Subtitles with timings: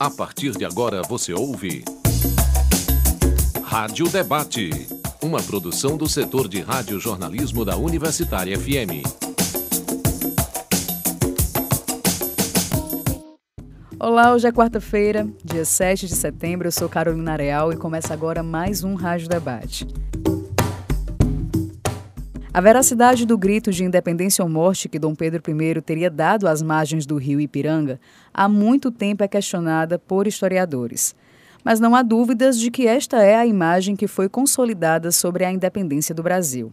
[0.00, 1.84] A partir de agora você ouve.
[3.62, 4.70] Rádio Debate.
[5.22, 9.04] Uma produção do setor de rádio-jornalismo da Universitária FM.
[13.98, 16.68] Olá, hoje é quarta-feira, dia 7 de setembro.
[16.68, 19.86] Eu sou Carolina Real e começa agora mais um Rádio Debate.
[22.52, 26.60] A veracidade do grito de independência ou morte que Dom Pedro I teria dado às
[26.60, 28.00] margens do rio Ipiranga
[28.34, 31.14] há muito tempo é questionada por historiadores.
[31.62, 35.52] Mas não há dúvidas de que esta é a imagem que foi consolidada sobre a
[35.52, 36.72] independência do Brasil.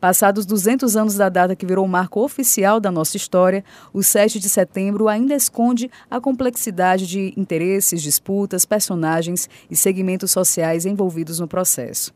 [0.00, 4.40] Passados 200 anos da data que virou o marco oficial da nossa história, o 7
[4.40, 11.46] de setembro ainda esconde a complexidade de interesses, disputas, personagens e segmentos sociais envolvidos no
[11.46, 12.12] processo.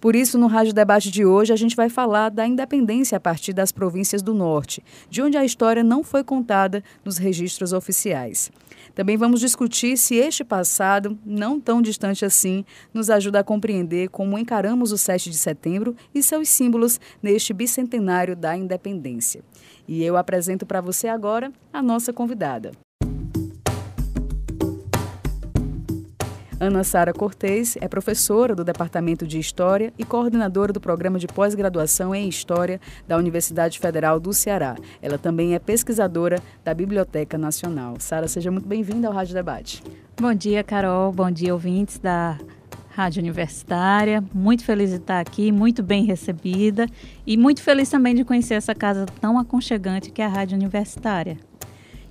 [0.00, 3.52] Por isso, no Rádio Debate de hoje, a gente vai falar da independência a partir
[3.52, 8.50] das províncias do Norte, de onde a história não foi contada nos registros oficiais.
[8.94, 14.38] Também vamos discutir se este passado, não tão distante assim, nos ajuda a compreender como
[14.38, 19.42] encaramos o 7 de setembro e seus símbolos neste bicentenário da independência.
[19.88, 22.72] E eu apresento para você agora a nossa convidada.
[26.60, 32.14] Ana Sara Cortez é professora do Departamento de História e coordenadora do Programa de Pós-Graduação
[32.14, 34.76] em História da Universidade Federal do Ceará.
[35.02, 37.96] Ela também é pesquisadora da Biblioteca Nacional.
[37.98, 39.82] Sara, seja muito bem-vinda ao Rádio Debate.
[40.20, 41.10] Bom dia, Carol.
[41.12, 42.38] Bom dia, ouvintes da
[42.90, 44.22] Rádio Universitária.
[44.32, 46.86] Muito feliz de estar aqui, muito bem recebida
[47.26, 51.36] e muito feliz também de conhecer essa casa tão aconchegante que é a Rádio Universitária.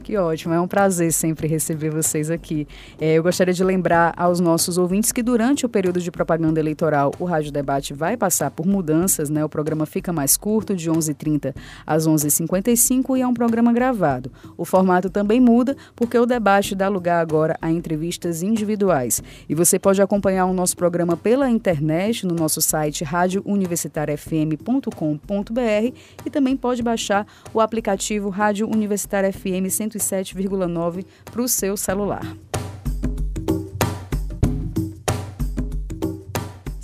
[0.04, 2.68] Que ótimo, é um prazer sempre receber vocês aqui.
[3.00, 7.14] É, eu gostaria de lembrar aos nossos ouvintes que durante o período de propaganda eleitoral,
[7.18, 9.46] o Rádio Debate vai passar por mudanças, né?
[9.46, 11.56] O programa fica mais curto, de 11h30
[11.88, 14.30] às 11h55 e é um programa gravado.
[14.58, 19.24] O formato também muda, porque o debate dá lugar agora a entrevistas individuais.
[19.48, 25.94] E você pode acompanhar o nosso programa pela internet, no nosso site radiouniversitariafm.com.br
[26.26, 32.26] e também pode baixar o aplicativo Rádio Universitária FM 100 107,9 para o seu celular.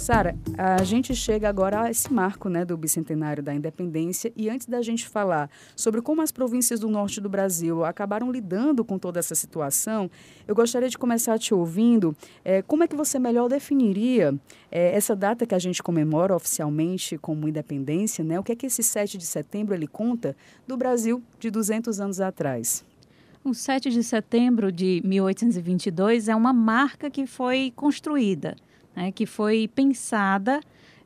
[0.09, 4.65] Sara, a gente chega agora a esse marco né, do bicentenário da independência e antes
[4.65, 9.19] da gente falar sobre como as províncias do norte do Brasil acabaram lidando com toda
[9.19, 10.09] essa situação,
[10.47, 14.33] eu gostaria de começar te ouvindo é, como é que você melhor definiria
[14.71, 18.39] é, essa data que a gente comemora oficialmente como independência, né?
[18.39, 20.35] O que é que esse 7 de setembro ele conta
[20.67, 22.83] do Brasil de 200 anos atrás?
[23.43, 28.55] O 7 de setembro de 1822 é uma marca que foi construída,
[28.95, 30.59] né, que foi pensada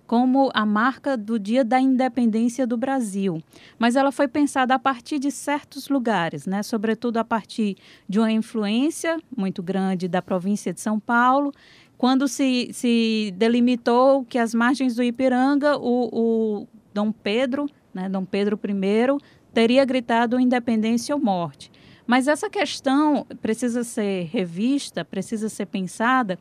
[0.07, 3.41] como a marca do dia da independência do Brasil.
[3.79, 6.61] Mas ela foi pensada a partir de certos lugares, né?
[6.61, 7.77] sobretudo a partir
[8.07, 11.51] de uma influência muito grande da província de São Paulo,
[11.97, 18.25] quando se, se delimitou que as margens do Ipiranga, o, o Dom Pedro, né, Dom
[18.25, 19.23] Pedro I,
[19.53, 21.71] teria gritado independência ou morte.
[22.05, 26.37] Mas essa questão precisa ser revista, precisa ser pensada,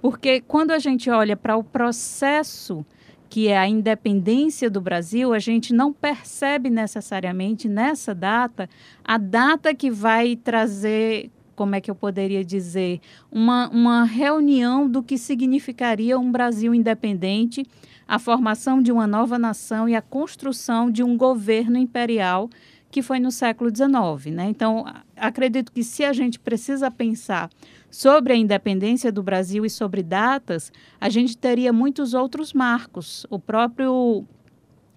[0.00, 2.84] porque quando a gente olha para o processo
[3.28, 8.68] que é a independência do Brasil, a gente não percebe necessariamente nessa data
[9.04, 13.00] a data que vai trazer, como é que eu poderia dizer,
[13.30, 17.66] uma, uma reunião do que significaria um Brasil independente,
[18.06, 22.48] a formação de uma nova nação e a construção de um governo imperial
[22.90, 24.34] que foi no século XIX.
[24.34, 24.48] Né?
[24.48, 24.84] Então,
[25.16, 27.50] acredito que se a gente precisa pensar
[27.90, 33.26] sobre a independência do Brasil e sobre datas, a gente teria muitos outros marcos.
[33.30, 34.24] O próprio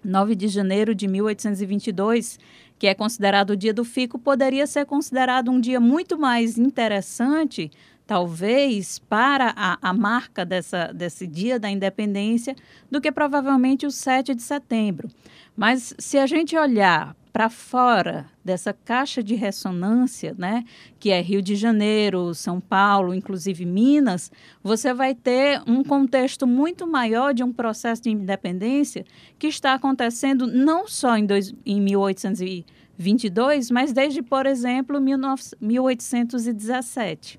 [0.04, 2.38] 9 de janeiro de 1822,
[2.78, 7.70] que é considerado o dia do fico, poderia ser considerado um dia muito mais interessante,
[8.10, 12.56] talvez, para a, a marca dessa, desse dia da independência,
[12.90, 15.08] do que provavelmente o 7 de setembro.
[15.56, 20.64] Mas se a gente olhar para fora dessa caixa de ressonância, né,
[20.98, 26.88] que é Rio de Janeiro, São Paulo, inclusive Minas, você vai ter um contexto muito
[26.88, 29.04] maior de um processo de independência
[29.38, 37.38] que está acontecendo não só em, dois, em 1822, mas desde, por exemplo, 19, 1817.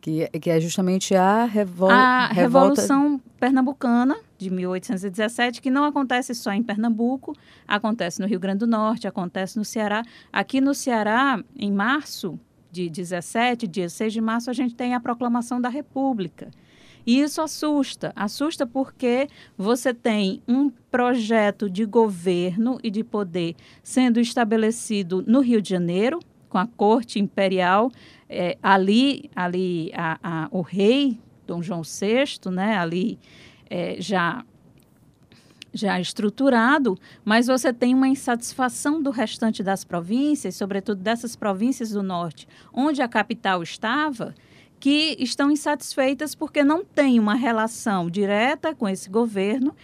[0.00, 2.80] Que, que é justamente a, revol a revolta...
[2.80, 7.36] Revolução Pernambucana, de 1817, que não acontece só em Pernambuco,
[7.68, 10.02] acontece no Rio Grande do Norte, acontece no Ceará.
[10.32, 12.38] Aqui no Ceará, em março
[12.70, 16.50] de 17, dia 6 de março, a gente tem a proclamação da República.
[17.06, 18.12] E isso assusta.
[18.14, 25.62] Assusta porque você tem um projeto de governo e de poder sendo estabelecido no Rio
[25.62, 26.20] de Janeiro,
[26.50, 27.90] com a corte imperial,
[28.28, 33.18] é, ali, ali a, a, o rei Dom João VI, né, ali
[33.70, 34.44] é, já
[35.72, 42.02] já estruturado, mas você tem uma insatisfação do restante das províncias, sobretudo dessas províncias do
[42.02, 44.34] norte, onde a capital estava,
[44.80, 49.76] que estão insatisfeitas porque não tem uma relação direta com esse governo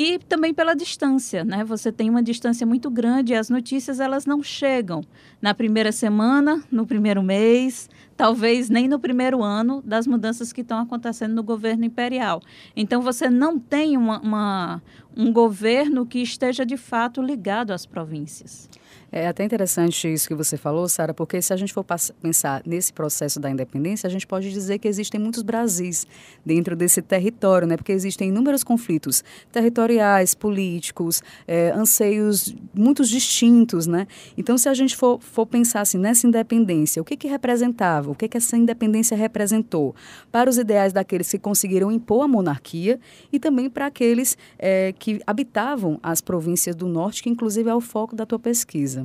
[0.00, 1.64] e também pela distância, né?
[1.64, 5.02] Você tem uma distância muito grande e as notícias elas não chegam
[5.42, 10.78] na primeira semana, no primeiro mês, talvez nem no primeiro ano das mudanças que estão
[10.78, 12.40] acontecendo no governo imperial.
[12.76, 14.82] Então você não tem uma, uma
[15.16, 18.70] um governo que esteja de fato ligado às províncias.
[19.10, 21.84] É até interessante isso que você falou, Sara, porque se a gente for
[22.20, 26.06] pensar nesse processo da independência, a gente pode dizer que existem muitos Brasis
[26.44, 27.76] dentro desse território, né?
[27.76, 34.06] Porque existem inúmeros conflitos territoriais, políticos, é, anseios muito distintos, né?
[34.36, 38.14] Então, se a gente for, for pensar assim, nessa independência, o que que representava, o
[38.14, 39.94] que que essa independência representou
[40.30, 43.00] para os ideais daqueles que conseguiram impor a monarquia
[43.32, 47.80] e também para aqueles é, que habitavam as províncias do norte, que inclusive é o
[47.80, 48.97] foco da tua pesquisa.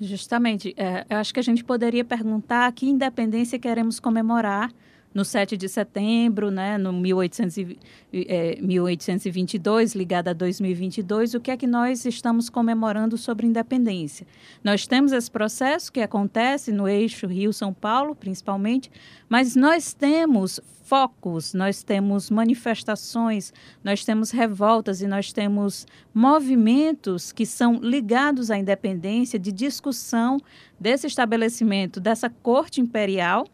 [0.00, 0.74] Justamente.
[0.76, 4.70] É, eu acho que a gente poderia perguntar que independência queremos comemorar
[5.12, 7.76] no 7 de setembro, né, no 1800
[8.12, 14.26] é, 1822, ligada a 2022, o que é que nós estamos comemorando sobre independência?
[14.62, 18.90] Nós temos esse processo que acontece no eixo Rio-São Paulo, principalmente,
[19.28, 20.60] mas nós temos
[20.90, 23.52] focos, nós temos manifestações,
[23.82, 30.40] nós temos revoltas e nós temos movimentos que são ligados à independência, de discussão
[30.80, 33.46] desse estabelecimento, dessa corte imperial,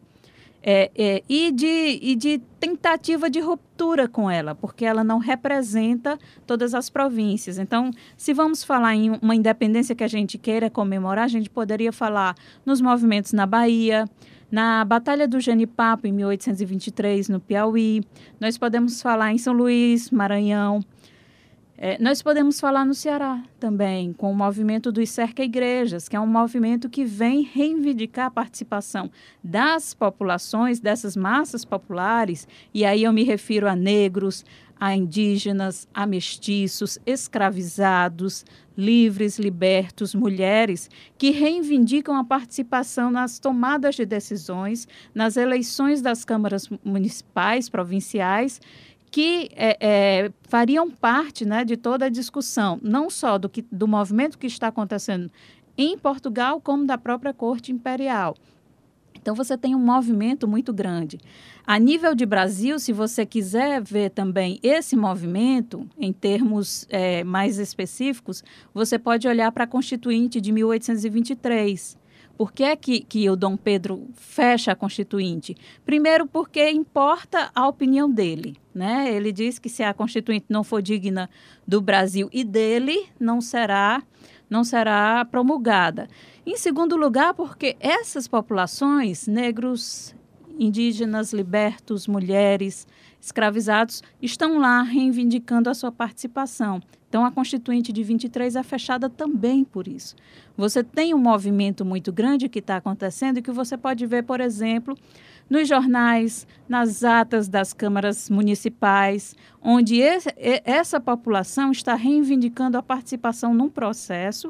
[0.62, 6.18] é, é, e, de, e de tentativa de ruptura com ela, porque ela não representa
[6.46, 7.58] todas as províncias.
[7.58, 11.92] Então, se vamos falar em uma independência que a gente queira comemorar, a gente poderia
[11.92, 14.06] falar nos movimentos na Bahia,
[14.50, 18.02] na Batalha do Genipapo, em 1823, no Piauí.
[18.40, 20.80] Nós podemos falar em São Luís, Maranhão.
[21.78, 26.20] É, nós podemos falar no Ceará também, com o movimento dos Cerca Igrejas, que é
[26.20, 29.10] um movimento que vem reivindicar a participação
[29.44, 34.42] das populações, dessas massas populares, e aí eu me refiro a negros,
[34.80, 38.44] a indígenas, a mestiços, escravizados,
[38.76, 40.88] livres, libertos, mulheres,
[41.18, 48.60] que reivindicam a participação nas tomadas de decisões, nas eleições das câmaras municipais, provinciais
[49.16, 53.88] que é, é, fariam parte né, de toda a discussão, não só do, que, do
[53.88, 55.32] movimento que está acontecendo
[55.74, 58.36] em Portugal, como da própria corte imperial.
[59.14, 61.18] Então, você tem um movimento muito grande.
[61.66, 67.56] A nível de Brasil, se você quiser ver também esse movimento, em termos é, mais
[67.56, 71.96] específicos, você pode olhar para a Constituinte de 1823
[72.36, 75.56] por que, é que, que o Dom Pedro fecha a Constituinte?
[75.84, 78.56] Primeiro, porque importa a opinião dele.
[78.74, 79.12] Né?
[79.14, 81.30] Ele diz que se a Constituinte não for digna
[81.66, 84.02] do Brasil e dele, não será,
[84.50, 86.08] não será promulgada.
[86.44, 90.14] Em segundo lugar, porque essas populações, negros,
[90.58, 92.86] indígenas, libertos, mulheres,
[93.20, 96.80] escravizados, estão lá reivindicando a sua participação.
[97.08, 100.14] Então, a Constituinte de 23 é fechada também por isso.
[100.56, 104.40] Você tem um movimento muito grande que está acontecendo e que você pode ver, por
[104.40, 104.96] exemplo,
[105.48, 113.54] nos jornais, nas atas das câmaras municipais, onde esse, essa população está reivindicando a participação
[113.54, 114.48] num processo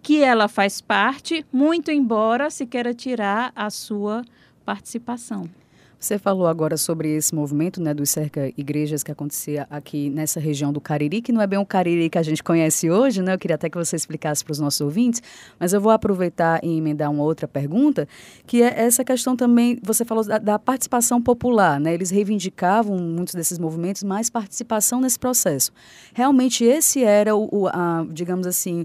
[0.00, 4.22] que ela faz parte, muito embora se queira tirar a sua
[4.68, 5.48] participação.
[5.98, 10.70] Você falou agora sobre esse movimento né, dos cerca igrejas que acontecia aqui nessa região
[10.70, 13.32] do Cariri, que não é bem o Cariri que a gente conhece hoje, né?
[13.32, 15.22] Eu queria até que você explicasse para os nossos ouvintes,
[15.58, 18.06] mas eu vou aproveitar e emendar uma outra pergunta,
[18.46, 21.94] que é essa questão também, você falou da, da participação popular, né?
[21.94, 25.72] Eles reivindicavam, muitos desses movimentos, mais participação nesse processo.
[26.12, 28.84] Realmente esse era o, o a, digamos assim,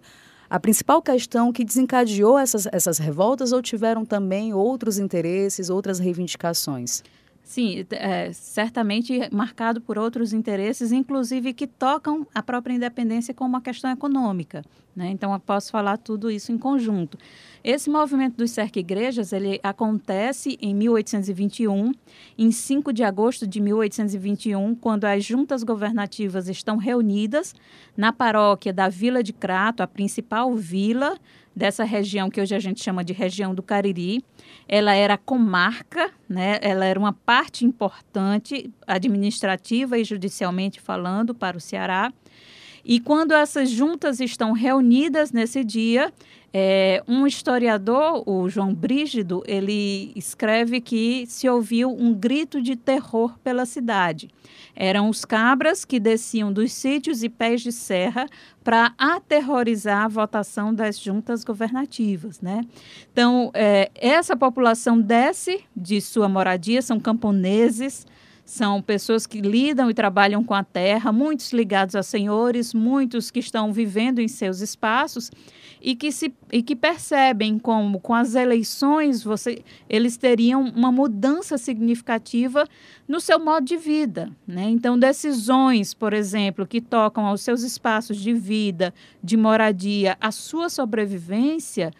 [0.54, 7.02] a principal questão que desencadeou essas, essas revoltas ou tiveram também outros interesses, outras reivindicações?
[7.44, 13.62] Sim, é, certamente marcado por outros interesses, inclusive que tocam a própria independência como uma
[13.62, 14.64] questão econômica.
[14.96, 15.10] Né?
[15.10, 17.18] Então, eu posso falar tudo isso em conjunto.
[17.64, 21.92] Esse movimento dos cerca-igrejas ele acontece em 1821,
[22.38, 27.54] em 5 de agosto de 1821, quando as juntas governativas estão reunidas
[27.96, 31.18] na paróquia da Vila de Crato, a principal vila
[31.56, 34.24] dessa região que hoje a gente chama de região do Cariri.
[34.68, 36.58] Ela era comarca, né?
[36.62, 42.12] ela era uma parte importante administrativa e judicialmente falando para o Ceará.
[42.86, 46.12] E quando essas juntas estão reunidas nesse dia,
[46.56, 53.40] É, um historiador, o João Brígido, ele escreve que se ouviu um grito de terror
[53.40, 54.30] pela cidade.
[54.76, 58.28] Eram os cabras que desciam dos sítios e pés de serra
[58.64, 62.40] para aterrorizar a votação das juntas governativas.
[62.40, 62.62] Né?
[63.12, 68.06] Então, é, essa população desce de sua moradia, são camponeses,
[68.46, 73.40] são pessoas que lidam e trabalham com a terra, muitos ligados a senhores, muitos que
[73.40, 75.32] estão vivendo em seus espaços
[75.82, 81.58] e que, se, e que percebem como com as eleições você, eles teriam uma mudança
[81.58, 82.68] significativa
[83.08, 84.30] no seu modo de vida.
[84.48, 84.64] Né?
[84.70, 90.70] Então, decisões, por exemplo, que tocam aos seus espaços de vida, de moradia, a sua
[90.70, 91.92] sobrevivência,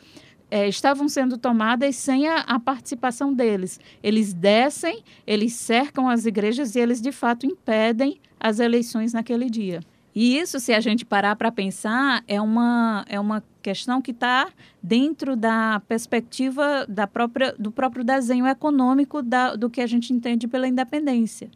[0.54, 3.80] é, estavam sendo tomadas sem a, a, participação deles.
[4.04, 9.80] Eles descem, eles cercam as igrejas e eles, de fato, impedem as eleições naquele dia.
[10.14, 14.48] E isso, se a gente parar para pensar, é uma, é uma questão que está
[14.82, 20.48] dentro da perspectiva da própria, do próprio desenho econômico da, do que a gente entende
[20.48, 21.50] pela independência.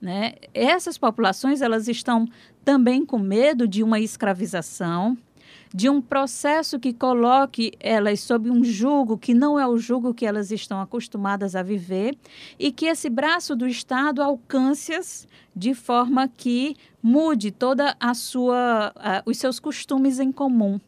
[0.00, 0.34] Né?
[0.54, 2.28] Essas populações elas estão
[2.64, 5.18] também com medo de uma escravização,
[5.74, 10.24] de um processo que coloque elas sob um jugo que não é o jugo que
[10.24, 12.16] elas estão acostumadas a viver
[12.56, 18.94] e que esse braço do Estado alcance-as de forma que mude toda a sua
[19.26, 20.78] os seus costumes em comum.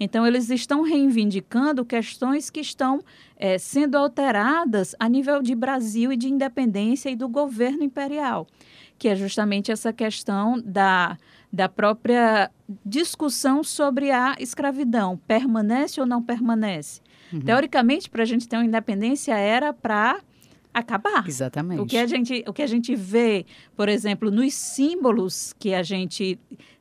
[0.00, 3.04] Então, eles estão reivindicando questões que estão
[3.36, 8.48] é, sendo alteradas a nível de Brasil e de independência e do governo imperial,
[8.98, 11.16] que é justamente essa questão da
[11.52, 12.50] da própria
[12.84, 15.18] discussão sobre a escravidão.
[15.26, 17.00] Permanece ou não permanece?
[17.32, 17.40] Uhum.
[17.40, 20.20] Teoricamente, para a gente ter uma independência, era para
[20.72, 21.28] acabar.
[21.28, 21.80] Exatamente.
[21.80, 23.44] O que, a gente, o que a gente vê,
[23.76, 26.38] por exemplo, nos símbolos que a gente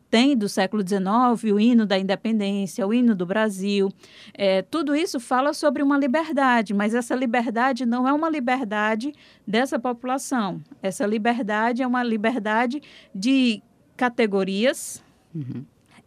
[0.09, 3.89] tem do século XIX, o hino da independência, o hino do Brasil.
[4.33, 9.13] É, tudo isso fala sobre uma liberdade, mas essa liberdade não é uma liberdade
[9.47, 10.61] dessa população.
[10.83, 12.81] Essa liberdade é uma liberdade
[13.15, 13.63] de
[14.01, 15.03] categorias
[15.36, 15.63] uhum.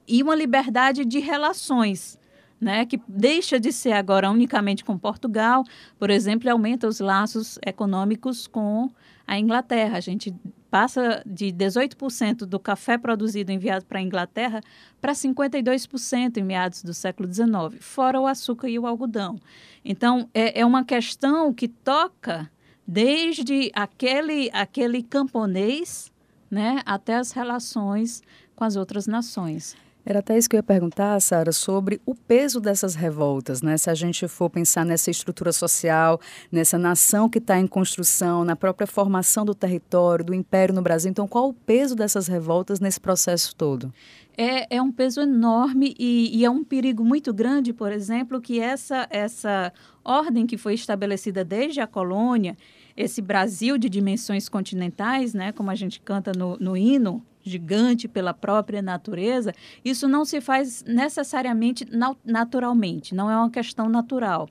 [0.09, 2.19] e uma liberdade de relações.
[2.61, 5.65] Né, que deixa de ser agora unicamente com Portugal,
[5.99, 8.89] por exemplo, e aumenta os laços econômicos com
[9.27, 9.99] a Inglaterra.
[9.99, 10.35] A gente
[10.71, 14.63] passa de 18% do café produzido enviado para a Inglaterra
[14.99, 19.39] para 52% em meados do século XIX, fora o açúcar e o algodão.
[19.85, 22.51] Então, é, é uma questão que toca
[22.87, 26.14] desde aquele, aquele camponês
[26.51, 28.23] né, até as relações
[28.55, 29.77] com as outras nações.
[30.07, 33.79] Era até isso que eu ia perguntar, Sara, sobre o peso dessas revoltas, né?
[33.79, 36.21] Se a gente for pensar nessa estrutura social,
[36.53, 41.11] nessa nação que está em construção, na própria formação do território, do império no Brasil.
[41.11, 43.91] Então, qual o peso dessas revoltas nesse processo todo?
[44.37, 48.61] É, é um peso enorme e, e é um perigo muito grande, por exemplo, que
[48.61, 49.73] essa, essa
[50.05, 52.59] ordem que foi estabelecida desde a colônia
[52.97, 58.33] esse Brasil de dimensões continentais, né, como a gente canta no, no hino, gigante pela
[58.33, 59.53] própria natureza,
[59.85, 61.87] isso não se faz necessariamente
[62.25, 64.49] naturalmente, não é uma questão natural.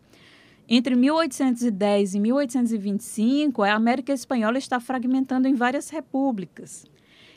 [0.70, 6.86] Entre 1810 e 1825, a América Espanhola está fragmentando em várias repúblicas.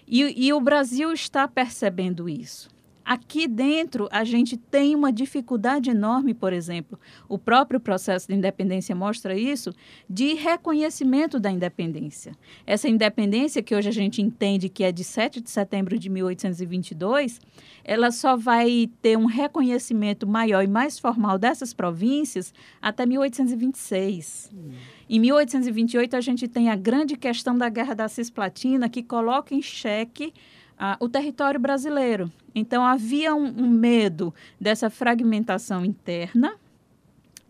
[0.06, 2.68] E, e o Brasil está percebendo isso.
[3.06, 6.98] Aqui dentro, a gente tem uma dificuldade enorme, por exemplo,
[7.28, 9.72] o próprio processo de independência mostra isso,
[10.10, 12.32] de reconhecimento da independência.
[12.66, 17.40] Essa independência, que hoje a gente entende que é de 7 de setembro de 1822,
[17.84, 24.50] ela só vai ter um reconhecimento maior e mais formal dessas províncias até 1826.
[24.52, 24.72] Hum.
[25.08, 29.62] Em 1828, a gente tem a grande questão da Guerra da Cisplatina, que coloca em
[29.62, 30.34] xeque
[30.78, 32.30] ah, o território brasileiro.
[32.54, 36.54] Então, havia um, um medo dessa fragmentação interna,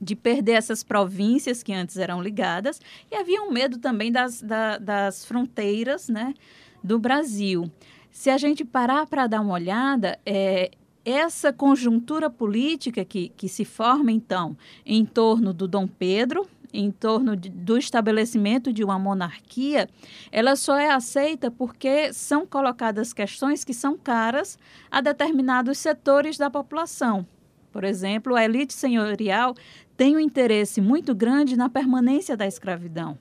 [0.00, 2.80] de perder essas províncias que antes eram ligadas,
[3.10, 6.34] e havia um medo também das, da, das fronteiras né,
[6.82, 7.70] do Brasil.
[8.10, 10.70] Se a gente parar para dar uma olhada, é,
[11.04, 16.46] essa conjuntura política que, que se forma, então, em torno do Dom Pedro,
[16.78, 19.88] em torno de, do estabelecimento de uma monarquia,
[20.30, 24.58] ela só é aceita porque são colocadas questões que são caras
[24.90, 27.26] a determinados setores da população.
[27.72, 29.54] Por exemplo, a elite senhorial
[29.96, 33.18] tem um interesse muito grande na permanência da escravidão.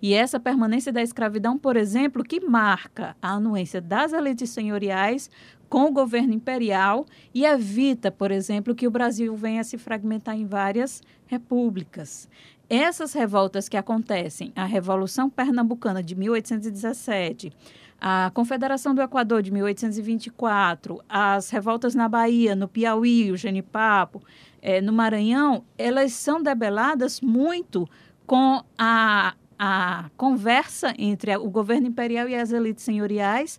[0.00, 5.28] E essa permanência da escravidão, por exemplo, que marca a anuência das elites senhoriais
[5.68, 10.46] com o governo imperial e evita, por exemplo, que o Brasil venha se fragmentar em
[10.46, 12.28] várias repúblicas.
[12.70, 17.50] Essas revoltas que acontecem, a Revolução Pernambucana de 1817,
[17.98, 24.22] a Confederação do Equador de 1824, as revoltas na Bahia, no Piauí, o Genipapo,
[24.60, 27.88] é, no Maranhão, elas são debeladas muito
[28.26, 33.58] com a, a conversa entre o governo imperial e as elites senhoriais,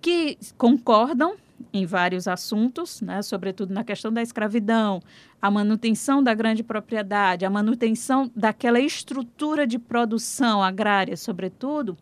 [0.00, 1.36] que concordam
[1.72, 5.00] em vários assuntos, né, sobretudo na questão da escravidão,
[5.40, 11.96] a manutenção da grande propriedade, a manutenção daquela estrutura de produção agrária, sobretudo,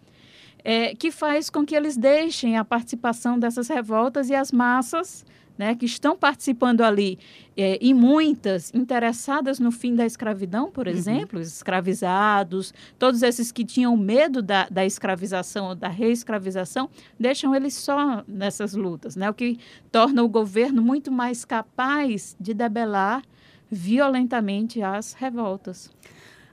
[0.65, 5.25] é, que faz com que eles deixem a participação dessas revoltas e as massas
[5.59, 7.19] né, que estão participando ali,
[7.57, 10.93] é, e muitas interessadas no fim da escravidão, por uhum.
[10.93, 17.55] exemplo, os escravizados, todos esses que tinham medo da, da escravização ou da reescravização, deixam
[17.55, 19.59] eles só nessas lutas, né, o que
[19.91, 23.23] torna o governo muito mais capaz de debelar
[23.71, 25.91] violentamente as revoltas.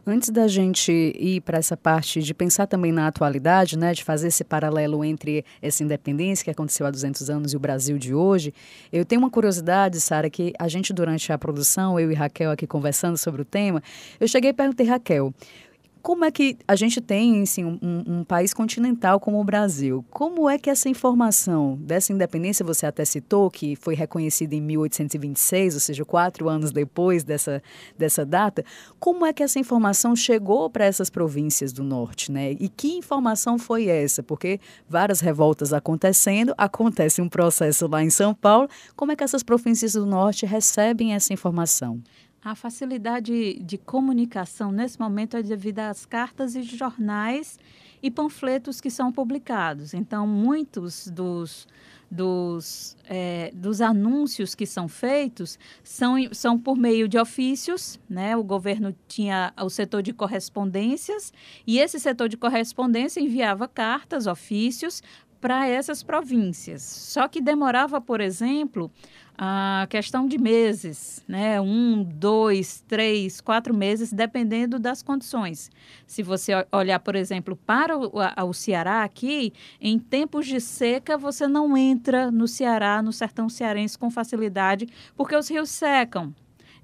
[0.06, 4.28] Antes da gente ir para essa parte de pensar também na atualidade, né, de fazer
[4.28, 8.54] esse paralelo entre essa independência que aconteceu há 200 anos e o Brasil de hoje,
[8.92, 12.68] eu tenho uma curiosidade, Sara, que a gente durante a produção, eu e Raquel aqui
[12.68, 13.82] conversando sobre o tema,
[14.20, 15.34] eu cheguei e perguntei, Raquel,
[16.04, 20.04] como é que a gente tem assim, um, um, país continental como o Brasil?
[20.12, 25.76] Como é que essa informação dessa independência, você até citou, que foi reconhecida em 1826,
[25.76, 27.64] ou seja, quatro anos depois dessa,
[27.98, 28.66] dessa data,
[29.00, 32.30] como é que essa informação chegou para essas províncias do norte?
[32.30, 32.52] Né?
[32.60, 34.22] E que informação foi essa?
[34.22, 39.42] Porque várias revoltas acontecendo, acontece um processo lá em São Paulo, como é que essas
[39.42, 42.02] províncias do norte recebem essa informação?
[42.44, 47.58] A facilidade de comunicação nesse momento é devido às cartas e jornais
[48.02, 49.94] e panfletos que são publicados.
[49.94, 51.66] Então, muitos dos,
[52.12, 58.36] dos, é, dos anúncios que são feitos são, são por meio de ofícios, né?
[58.36, 61.32] O governo tinha o setor de correspondências
[61.66, 65.02] e esse setor de correspondência enviava cartas, ofícios
[65.44, 66.82] para essas províncias.
[66.82, 68.90] Só que demorava, por exemplo,
[69.38, 71.60] a questão de meses, né?
[71.60, 75.70] Um, dois, três, quatro meses, dependendo das condições.
[76.08, 79.52] Se você olhar, por exemplo, para o, a, o Ceará aqui,
[79.82, 85.36] em tempos de seca, você não entra no Ceará, no sertão cearense com facilidade, porque
[85.36, 86.34] os rios secam.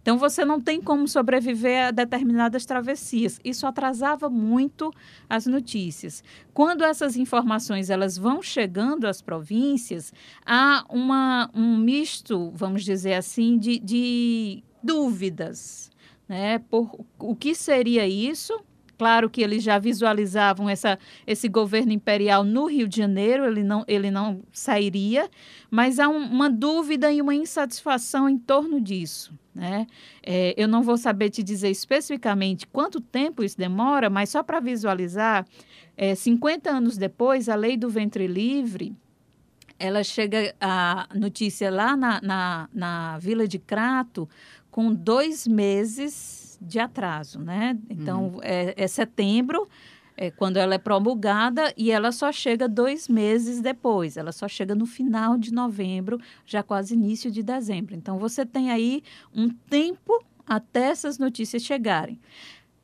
[0.02, 3.40] Então você não tem como sobreviver a determinadas travessias.
[3.44, 4.92] Isso atrasava muito
[5.30, 6.24] as notícias.
[6.54, 10.14] Quando essas informações elas vão chegando às províncias,
[10.46, 15.92] há uma, um misto, vamos dizer assim, de, de dúvidas.
[16.28, 16.60] Né?
[16.60, 18.60] Por o que seria isso?
[19.00, 23.86] Claro que eles já visualizavam essa, esse governo imperial no Rio de Janeiro, ele não,
[23.88, 25.30] ele não sairia,
[25.72, 29.34] mas há um, uma dúvida e uma insatisfação em torno disso.
[29.56, 29.88] Né?
[30.22, 34.60] É, eu não vou saber te dizer especificamente quanto tempo isso demora, mas só para
[34.60, 35.48] visualizar,
[35.96, 38.94] é, 50 anos depois, a lei do ventre livre,
[39.80, 44.28] ela chega a notícia lá na, na, na Vila de Crato
[44.70, 47.78] com dois meses de atraso, né?
[47.90, 48.40] Então, uhum.
[48.42, 49.68] é, é, setembro,
[50.16, 54.76] é, quando ela é promulgada, e ela só chega dois meses depois, ela só chega
[54.76, 57.96] no final de novembro, já quase início de dezembro.
[57.96, 59.02] Então, você tem aí
[59.34, 62.20] um tempo até essas notícias chegarem.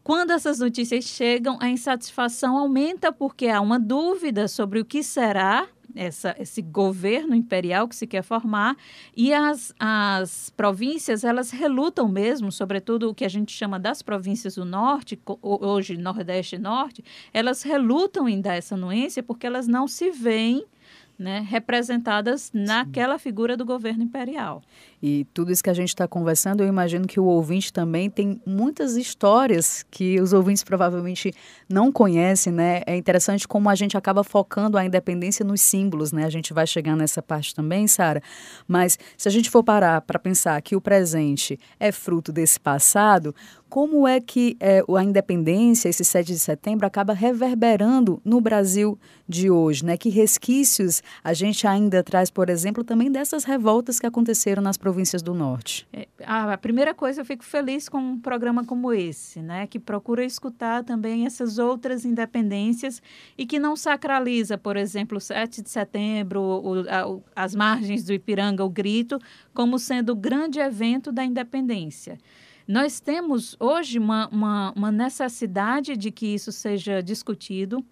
[0.03, 5.67] Quando essas notícias chegam, a insatisfação aumenta porque há uma dúvida sobre o que será
[5.95, 8.75] essa, esse governo imperial que se quer formar.
[9.15, 14.55] E as, as províncias elas relutam mesmo, sobretudo o que a gente chama das províncias
[14.55, 17.03] do norte, hoje Nordeste e Norte,
[17.33, 20.65] elas relutam em dar essa anuência porque elas não se veem
[21.17, 24.61] né, representadas naquela figura do governo imperial.
[25.01, 28.41] E tudo isso que a gente está conversando, eu imagino que o ouvinte também tem
[28.45, 31.33] muitas histórias que os ouvintes provavelmente
[31.69, 32.81] não conhecem, né?
[32.85, 36.25] É interessante como a gente acaba focando a independência nos símbolos, né?
[36.25, 38.21] A gente vai chegar nessa parte também, Sara.
[38.67, 43.33] Mas se a gente for parar para pensar que o presente é fruto desse passado,
[43.69, 48.97] como é que é, a independência, esse 7 de setembro, acaba reverberando no Brasil
[49.27, 49.97] de hoje, né?
[49.97, 55.21] Que resquícios a gente ainda traz, por exemplo, também dessas revoltas que aconteceram nas províncias
[55.21, 55.87] do norte?
[55.91, 59.67] É, a primeira coisa, eu fico feliz com um programa como esse, né?
[59.67, 63.01] Que procura escutar também essas outras independências
[63.37, 68.13] e que não sacraliza, por exemplo, o 7 de setembro, o, a, as margens do
[68.13, 69.19] Ipiranga, o grito,
[69.53, 72.17] como sendo o grande evento da independência.
[72.67, 77.85] Nós temos hoje uma, uma, uma necessidade de que isso seja discutido,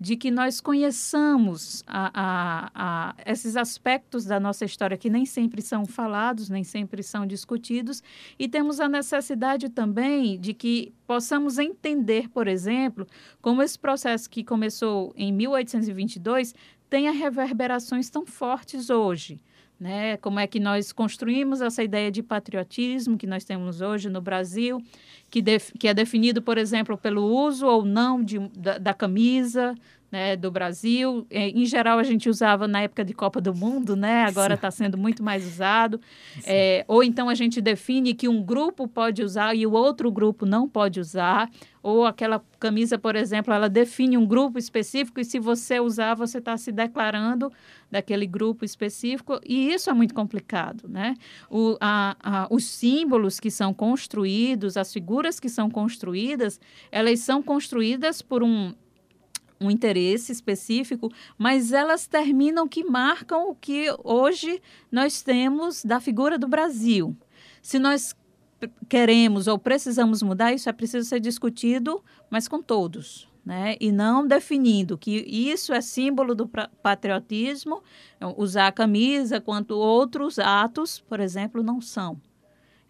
[0.00, 5.60] de que nós conheçamos a, a, a, esses aspectos da nossa história que nem sempre
[5.60, 8.02] são falados, nem sempre são discutidos,
[8.38, 13.06] e temos a necessidade também de que possamos entender, por exemplo,
[13.42, 16.54] como esse processo que começou em 1822
[16.88, 19.40] tenha reverberações tão fortes hoje.
[19.78, 20.16] Né?
[20.16, 24.82] Como é que nós construímos essa ideia de patriotismo que nós temos hoje no Brasil,
[25.30, 25.42] que,
[25.78, 29.74] que é definido, por exemplo, pelo uso ou não de, da, da camisa,
[30.10, 31.26] né, do Brasil.
[31.30, 34.24] É, em geral, a gente usava na época de Copa do Mundo, né?
[34.24, 36.00] agora está sendo muito mais usado.
[36.44, 40.46] É, ou então a gente define que um grupo pode usar e o outro grupo
[40.46, 41.50] não pode usar.
[41.82, 46.38] Ou aquela camisa, por exemplo, ela define um grupo específico e se você usar, você
[46.38, 47.52] está se declarando
[47.90, 49.38] daquele grupo específico.
[49.44, 50.88] E isso é muito complicado.
[50.88, 51.14] Né?
[51.50, 57.42] O, a, a, os símbolos que são construídos, as figuras que são construídas, elas são
[57.42, 58.74] construídas por um
[59.60, 66.38] um interesse específico, mas elas terminam que marcam o que hoje nós temos da figura
[66.38, 67.16] do Brasil.
[67.60, 68.14] Se nós
[68.88, 73.28] queremos ou precisamos mudar, isso é preciso ser discutido, mas com todos.
[73.44, 73.76] Né?
[73.80, 77.82] E não definindo que isso é símbolo do patriotismo,
[78.36, 82.20] usar a camisa, quanto outros atos, por exemplo, não são.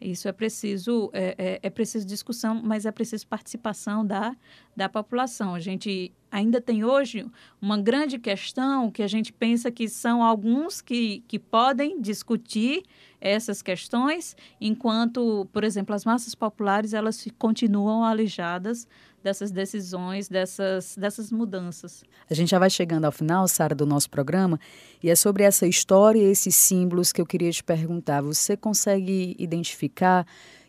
[0.00, 4.35] Isso é preciso, é, é, é, preciso discussão, mas é preciso participação da,
[4.76, 5.54] da população.
[5.54, 7.26] A gente ainda tem hoje
[7.60, 12.82] uma grande questão que a gente pensa que são alguns que, que podem discutir
[13.20, 18.86] essas questões, enquanto, por exemplo, as massas populares elas continuam alijadas
[19.22, 22.04] dessas decisões, dessas, dessas mudanças.
[22.30, 24.60] A gente já vai chegando ao final, Sara, do nosso programa,
[25.02, 28.22] e é sobre essa história e esses símbolos que eu queria te perguntar.
[28.22, 30.24] Você consegue identificar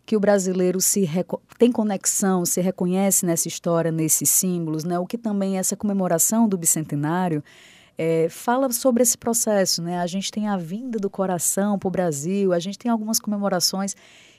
[0.10, 1.08] que o brasileiro se
[1.60, 4.98] tem conexão, se reconhece nessa história, nesses símbolos, né?
[4.98, 7.43] O que também essa comemoração do bicentenário
[7.95, 10.00] é, fala sobre esse processo, né?
[10.00, 13.95] A gente tem a vinda do coração para o Brasil, a gente tem algumas comemorações.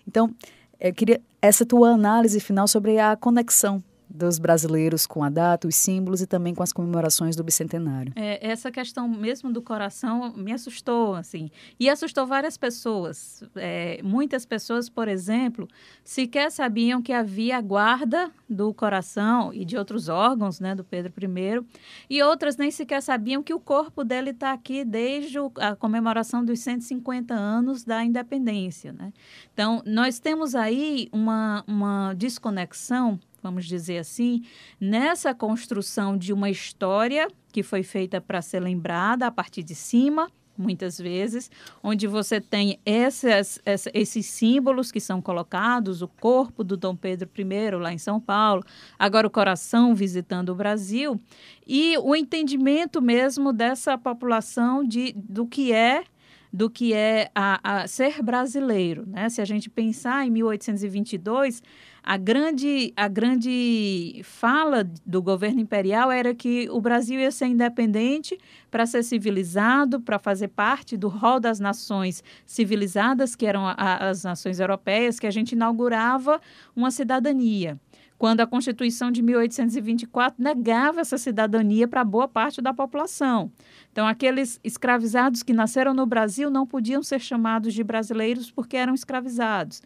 [0.08, 0.34] Então,
[0.80, 3.80] eu queria essa tua análise final sobre a conexão
[4.12, 8.12] dos brasileiros com a data, os símbolos e também com as comemorações do bicentenário.
[8.16, 13.44] É, essa questão mesmo do coração me assustou, assim, e assustou várias pessoas.
[13.54, 15.68] É, muitas pessoas, por exemplo,
[16.02, 21.64] sequer sabiam que havia guarda do coração e de outros órgãos, né, do Pedro I,
[22.08, 26.58] e outras nem sequer sabiam que o corpo dele está aqui desde a comemoração dos
[26.60, 29.12] 150 anos da independência, né?
[29.52, 34.42] Então, nós temos aí uma, uma desconexão vamos dizer assim,
[34.80, 40.30] nessa construção de uma história que foi feita para ser lembrada a partir de cima,
[40.60, 41.50] muitas vezes,
[41.82, 43.58] onde você tem essas,
[43.94, 48.62] esses símbolos que são colocados, o corpo do Dom Pedro I lá em São Paulo,
[48.98, 51.20] agora o coração visitando o Brasil,
[51.66, 56.04] e o entendimento mesmo dessa população de, do que é
[56.52, 59.06] do que é a, a ser brasileiro.
[59.06, 59.28] Né?
[59.28, 61.62] Se a gente pensar em 1822,
[62.02, 68.38] a grande, a grande fala do governo imperial era que o Brasil ia ser independente
[68.70, 74.24] para ser civilizado, para fazer parte do rol das nações civilizadas, que eram a, as
[74.24, 76.40] nações europeias, que a gente inaugurava
[76.74, 77.78] uma cidadania
[78.20, 83.50] quando a Constituição de 1824 negava essa cidadania para boa parte da população.
[83.90, 88.92] Então, aqueles escravizados que nasceram no Brasil não podiam ser chamados de brasileiros porque eram
[88.94, 89.80] escravizados.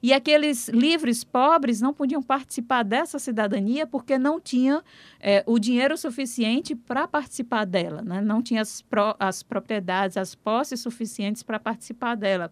[0.00, 4.80] E aqueles livres pobres não podiam participar dessa cidadania porque não tinham
[5.18, 8.20] é, o dinheiro suficiente para participar dela, né?
[8.20, 12.50] não tinha as, pro, as propriedades, as posses suficientes para participar dela.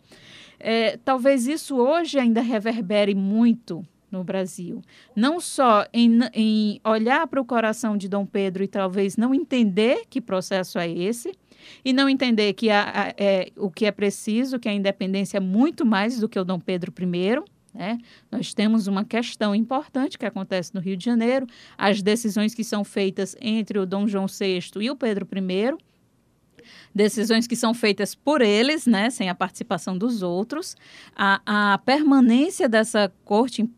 [0.58, 4.82] É, talvez isso hoje ainda reverbere muito no Brasil.
[5.14, 10.04] Não só em, em olhar para o coração de Dom Pedro e talvez não entender
[10.08, 11.32] que processo é esse,
[11.84, 15.40] e não entender que a, a, é, o que é preciso, que a independência é
[15.40, 17.42] muito mais do que o Dom Pedro I.
[17.74, 17.98] Né?
[18.30, 22.84] Nós temos uma questão importante que acontece no Rio de Janeiro, as decisões que são
[22.84, 25.76] feitas entre o Dom João VI e o Pedro I,
[26.94, 30.76] decisões que são feitas por eles, né, sem a participação dos outros,
[31.14, 31.40] a,
[31.74, 33.68] a permanência dessa corte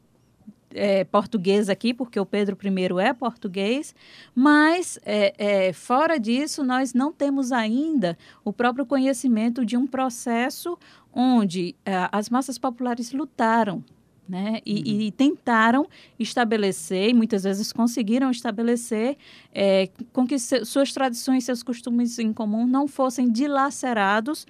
[0.75, 3.95] é, português aqui, porque o Pedro I é português,
[4.35, 10.79] mas é, é, fora disso, nós não temos ainda o próprio conhecimento de um processo
[11.13, 13.85] onde é, as massas populares lutaram
[14.31, 14.61] né?
[14.65, 15.01] E, uhum.
[15.01, 19.17] e, tentaram estabelecer, e muitas vezes conseguiram estabelecer,
[19.53, 24.47] é, com que se, suas tradições, seus costumes em comum não fossem dilacerados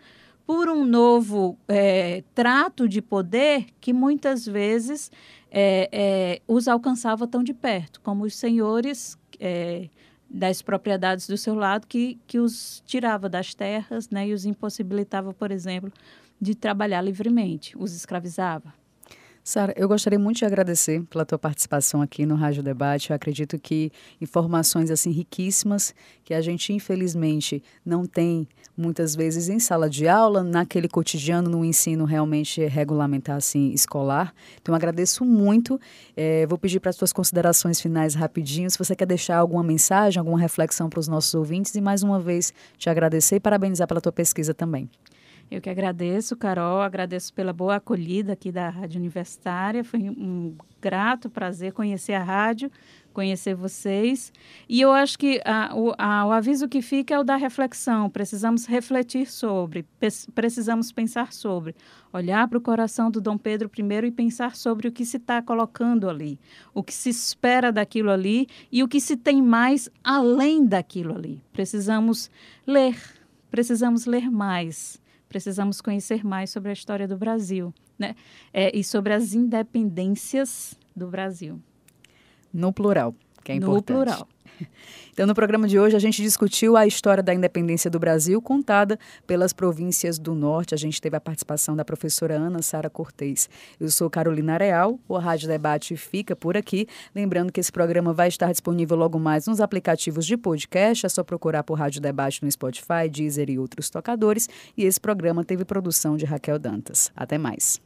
[0.47, 5.11] por um novo é, trato de poder que muitas vezes
[5.51, 9.89] é, é, os alcançava tão de perto, como os senhores é,
[10.29, 15.35] das propriedades do seu lado, que, que os tirava das terras né, e os impossibilitava,
[15.35, 15.93] por exemplo,
[16.41, 18.73] de trabalhar livremente, os escravizava.
[19.43, 23.09] Sara, eu gostaria muito de agradecer pela tua participação aqui no Rádio Debate.
[23.09, 29.59] Eu acredito que informações assim riquíssimas que a gente infelizmente não tem muitas vezes em
[29.59, 34.35] sala de aula, naquele cotidiano, no ensino realmente regulamentar assim escolar.
[34.61, 35.81] Então agradeço muito.
[36.15, 38.71] É, vou pedir para as tuas considerações finais rapidinho.
[38.71, 42.21] Se você quer deixar alguma mensagem, alguma reflexão para os nossos ouvintes e mais uma
[42.21, 44.89] vez te agradecer e parabenizar pela tua pesquisa também.
[45.51, 49.83] Eu que agradeço, Carol, agradeço pela boa acolhida aqui da Rádio Universitária.
[49.83, 52.71] Foi um grato prazer conhecer a rádio,
[53.13, 54.33] conhecer vocês.
[54.69, 58.09] E eu acho que a, o, a, o aviso que fica é o da reflexão.
[58.09, 59.85] Precisamos refletir sobre,
[60.37, 61.75] precisamos pensar sobre,
[62.13, 65.43] olhar para o coração do Dom Pedro I e pensar sobre o que se está
[65.43, 66.39] colocando ali,
[66.73, 71.43] o que se espera daquilo ali e o que se tem mais além daquilo ali.
[71.53, 72.31] Precisamos
[72.65, 72.97] ler,
[73.51, 75.00] precisamos ler mais
[75.31, 78.17] precisamos conhecer mais sobre a história do Brasil né?
[78.53, 81.61] É, e sobre as independências do Brasil.
[82.53, 83.15] No plural,
[83.45, 83.77] que é importante.
[83.77, 84.29] No plural.
[85.13, 88.99] Então, no programa de hoje, a gente discutiu a história da independência do Brasil, contada
[89.27, 90.75] pelas províncias do Norte.
[90.75, 93.47] A gente teve a participação da professora Ana Sara Cortez.
[93.79, 96.87] Eu sou Carolina Real, o Rádio Debate fica por aqui.
[97.15, 101.05] Lembrando que esse programa vai estar disponível logo mais nos aplicativos de podcast.
[101.05, 104.49] É só procurar por Rádio Debate no Spotify, Deezer e outros tocadores.
[104.75, 107.13] E esse programa teve produção de Raquel Dantas.
[107.15, 107.79] Até mais.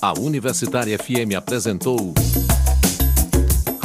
[0.00, 2.14] A Universitária FM apresentou.